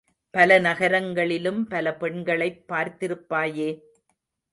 பல 0.33 0.59
நகரங்களிலும் 0.59 1.67
பல 1.67 1.93
பெண்களைப் 1.95 2.63
பார்த்திருப்பாயே? 2.69 3.69